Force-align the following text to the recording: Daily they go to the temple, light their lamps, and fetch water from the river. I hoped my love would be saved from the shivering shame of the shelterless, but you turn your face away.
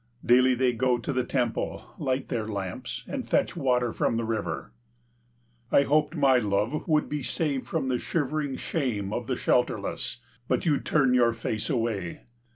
Daily 0.25 0.55
they 0.55 0.73
go 0.73 0.97
to 0.97 1.13
the 1.13 1.23
temple, 1.23 1.83
light 1.99 2.29
their 2.29 2.47
lamps, 2.47 3.03
and 3.07 3.23
fetch 3.29 3.55
water 3.55 3.93
from 3.93 4.17
the 4.17 4.23
river. 4.25 4.71
I 5.71 5.83
hoped 5.83 6.15
my 6.15 6.37
love 6.39 6.87
would 6.87 7.07
be 7.07 7.21
saved 7.21 7.67
from 7.67 7.87
the 7.87 7.99
shivering 7.99 8.55
shame 8.55 9.13
of 9.13 9.27
the 9.27 9.35
shelterless, 9.35 10.17
but 10.47 10.65
you 10.65 10.79
turn 10.79 11.13
your 11.13 11.33
face 11.33 11.69
away. 11.69 12.21